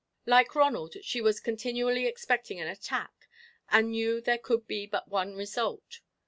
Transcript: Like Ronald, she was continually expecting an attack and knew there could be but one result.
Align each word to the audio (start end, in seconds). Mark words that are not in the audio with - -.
Like 0.25 0.55
Ronald, 0.55 0.95
she 1.03 1.21
was 1.21 1.39
continually 1.39 2.07
expecting 2.07 2.59
an 2.59 2.67
attack 2.67 3.29
and 3.69 3.91
knew 3.91 4.19
there 4.19 4.39
could 4.39 4.65
be 4.67 4.87
but 4.87 5.07
one 5.09 5.35
result. 5.35 5.99